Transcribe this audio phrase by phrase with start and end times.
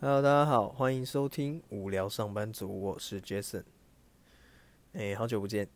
[0.00, 3.64] Hello，大家好，欢迎收听无聊上班族，我是 Jason。
[4.92, 5.68] 哎、好久不见，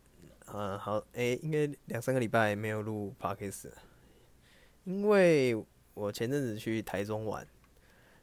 [0.45, 3.71] 啊，好，哎、应该两三个礼拜没有录 Podcast，
[4.85, 5.61] 因为
[5.93, 7.45] 我前阵子去台中玩，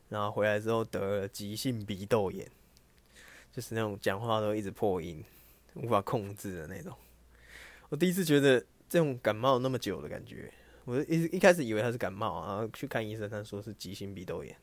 [0.09, 2.51] 然后回来之后得了急性鼻窦炎，
[3.53, 5.23] 就是那种讲话都一直破音，
[5.75, 6.97] 无法控制的那种。
[7.91, 8.59] 我第一次觉得
[8.89, 10.51] 这种感冒那么久的感觉，
[10.87, 14.57] 我一一开始以为他是感冒，然后去看医生，他说是急性鼻窦炎。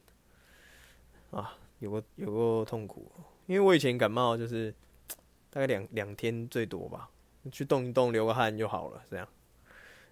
[1.32, 3.12] 啊，有过有过痛苦，
[3.46, 4.74] 因为我以前感冒就是
[5.50, 7.10] 大概两两天最多吧，
[7.52, 9.28] 去动一动流个汗就好了，这样。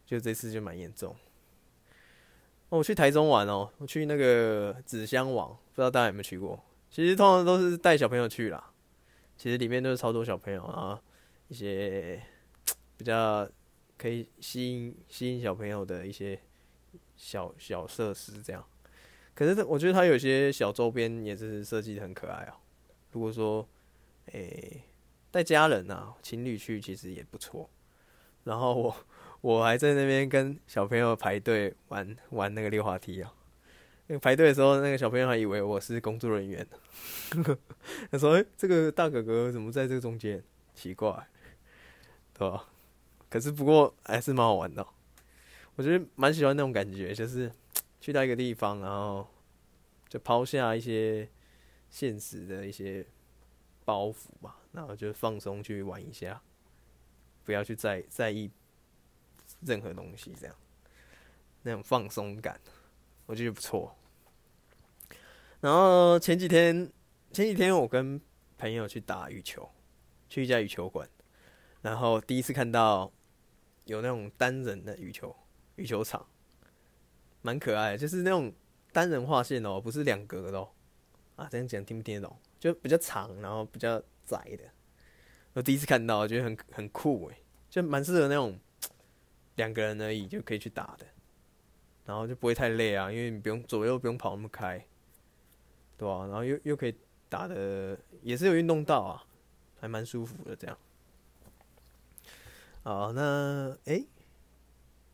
[0.06, 1.16] 就这次就蛮严重。
[2.70, 6.64] 哦，我去台中玩哦，我去那个纸箱网，不知道大家有没有去过？
[6.92, 8.72] 其实通常都是带小朋友去啦，
[9.36, 11.02] 其实里面都是超多小朋友啊，
[11.48, 12.22] 一些
[12.98, 13.50] 比较
[13.98, 16.40] 可以吸引吸引小朋友的一些
[17.16, 18.64] 小小设施这样。
[19.36, 22.54] 可是我觉得它有些小周边也是设计的很可爱哦、
[23.12, 23.68] 如果说，
[24.32, 24.82] 诶、
[25.30, 27.70] 带家人啊，情侣去其实也不错。
[28.46, 28.96] 然后我
[29.42, 33.34] 我还在那边跟小朋友排队玩玩那个溜滑梯啊、
[34.08, 36.66] 那个排队的时候，那个小朋友还以为我是工作人员，
[38.10, 40.42] 他说：“诶、这个大哥哥怎么在这个中间？
[40.74, 41.28] 奇怪，
[42.34, 42.70] 对吧？”
[43.30, 44.88] 可是不过还是蛮好玩的哦、
[45.76, 47.52] 我觉得蛮喜欢那种感觉，就是。
[48.02, 49.28] 去到一个地方，然后
[50.16, 51.30] 就抛下一些
[51.90, 53.06] 现实的一些
[53.84, 56.42] 包袱吧，然后就放松去玩一下，
[57.44, 58.50] 不要去在在意
[59.60, 60.56] 任何东西，这样
[61.64, 62.58] 那种放松感，
[63.26, 63.94] 我觉得不错。
[65.60, 66.90] 然后前几天
[67.34, 68.22] 前几天我跟
[68.58, 69.70] 朋友去打羽球，
[70.30, 71.10] 去一家羽球馆，
[71.82, 73.12] 然后第一次看到
[73.84, 75.36] 有那种单人的羽球
[75.76, 76.26] 羽球场。
[77.42, 78.54] 蛮可爱的，就是那种
[78.96, 80.70] 单人画线哦，不是两格的哦。
[81.36, 82.38] 啊，这样讲听不听得懂？
[82.58, 84.64] 就比较长，然后比较窄的。
[85.52, 87.36] 我第一次看到，我觉得很很酷诶，
[87.70, 88.58] 就蛮适合那种
[89.56, 91.06] 两个人而已就可以去打的，
[92.06, 94.86] 然后就不会太累啊，因为你不用左右不用跑那么开，
[95.98, 96.96] 对吧、然后又又可以
[97.28, 99.26] 打的，也是有运动到啊，
[99.82, 100.78] 还蛮舒服的这样。
[102.84, 104.06] 好，那诶。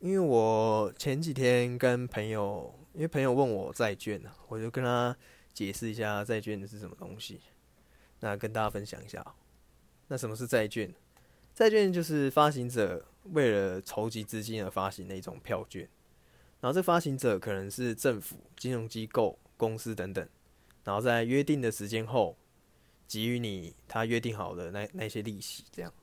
[0.02, 5.16] 因为我前几天跟朋友，因为朋友问我债券啊，我就跟他
[5.54, 7.40] 解释一下债券是什么东西，
[8.20, 9.24] 那跟大家分享一下。
[10.08, 10.92] 那什么是债券？
[11.54, 15.88] 债券就是发行者为了筹集资金而发行的一种票券，
[16.62, 20.28] 然后这发行者可能是政府、金融机构、公司等等，
[20.84, 22.36] 然后在约定的时间后
[23.08, 25.94] 给予你他约定好的那那些利息，这样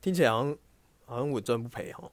[0.00, 0.56] 听起来好像
[1.04, 2.10] 好像稳赚不赔哈。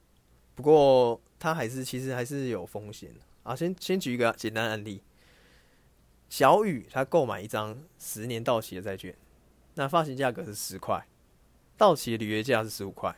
[0.56, 3.54] 不过它还是其实还是有风险的啊。
[3.54, 5.02] 先先举一个简单案例，
[6.30, 9.14] 小雨他购买一张十年到期的债券，
[9.74, 11.06] 那发行价格是十块，
[11.76, 13.14] 到期的履约价是十五块，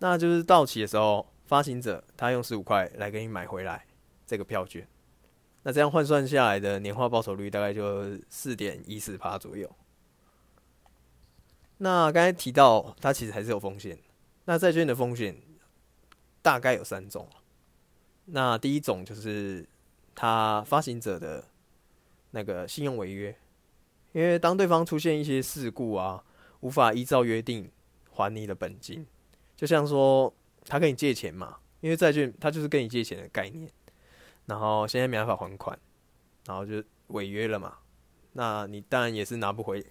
[0.00, 3.86] 那就是到期的时候，发行者他用十五块来给你买回来
[4.26, 4.86] 这个票券，
[5.62, 9.74] 那这样换算下来的年化报酬率大概就四点一四趴左右。
[11.78, 13.98] 那刚才提到它其实还是有风险，
[14.44, 15.34] 那债券的风险。
[16.42, 17.28] 大概有三种，
[18.26, 19.68] 那第一种就是
[20.14, 21.44] 他发行者的
[22.30, 23.36] 那个信用违约，
[24.12, 26.24] 因为当对方出现一些事故啊，
[26.60, 27.70] 无法依照约定
[28.10, 29.06] 还你的本金，
[29.56, 30.32] 就像说
[30.64, 33.70] 他跟你借钱嘛，因为债券他就是跟你借钱的概念，
[34.46, 35.78] 然后现在没办法还款，
[36.46, 37.78] 然后就违约了嘛，
[38.32, 39.84] 那你当然也是拿不回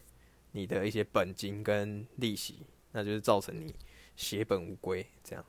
[0.54, 3.76] 你的一些本金跟利息，那就是造成你
[4.16, 5.46] 血本无归这样。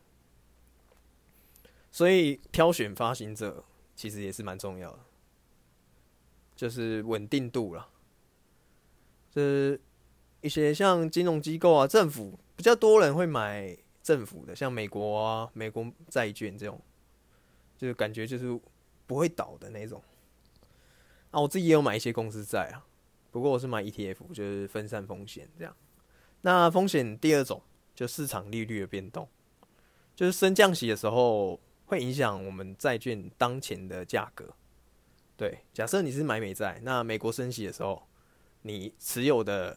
[1.93, 3.65] 所以挑选发行者
[3.97, 4.99] 其实也是蛮重要的，
[6.55, 7.89] 就是稳定度啦。
[9.31, 9.81] 就是
[10.41, 16.81] 一些像金融机构啊、政府比较多人会买政府的，像美国啊、美国债券这种，
[17.77, 18.59] 就是感觉就是
[19.07, 20.01] 不会倒的那种。
[21.33, 22.87] 啊，我自己也有买一些公司债啊，
[23.33, 25.77] 不过我是买 ETF，就是分散风险这样。
[26.43, 27.61] 那风险第二种
[27.95, 29.29] 就市场利率的变动，
[30.15, 31.61] 就是升降息的时候。
[31.91, 34.55] 会影响我们债券当前的价格。
[35.37, 38.01] 对，假设你是买美债，那美国升息的时候，
[38.63, 39.77] 你持有的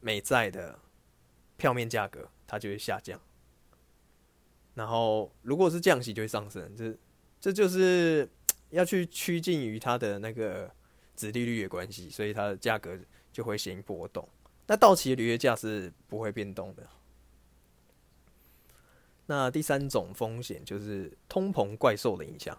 [0.00, 0.78] 美债的
[1.58, 3.20] 票面价格它就会下降。
[4.72, 6.74] 然后如果是降息，就会上升。
[6.74, 6.96] 这
[7.38, 8.26] 这就是
[8.70, 10.72] 要去趋近于它的那个
[11.14, 12.98] 殖利率的关系，所以它的价格
[13.30, 14.26] 就会先波动。
[14.66, 16.88] 那到期的履约价是不会变动的。
[19.30, 22.58] 那第三种风险就是通膨怪兽的影响。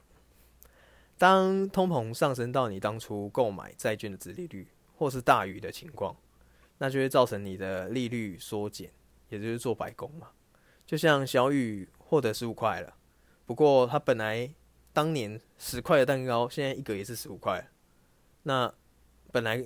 [1.17, 6.15] 当通膨上升到你当初购买债券的值利率或是大于的情况，
[6.77, 8.91] 那就会造成你的利率缩减，
[9.29, 10.29] 也就是做白工嘛。
[10.85, 12.95] 就像小雨获得十五块了，
[13.45, 14.53] 不过他本来
[14.93, 17.67] 当年十块的蛋糕，现在一个也是十五块。
[18.43, 18.73] 那
[19.31, 19.63] 本来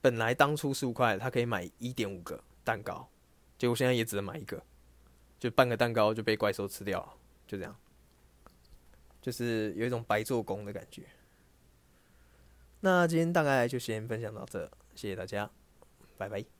[0.00, 3.08] 本来当初十五块，他可以买一点五个蛋糕，
[3.58, 4.62] 结果现在也只能买一个，
[5.44, 7.06] 就半个蛋糕就被怪兽吃掉，
[7.46, 7.76] 就这样，
[9.20, 11.02] 就是有一种白做工的感觉。
[12.80, 14.64] 那今天大概就先分享到这，
[14.94, 15.50] 谢谢大家，
[16.16, 16.53] 拜拜。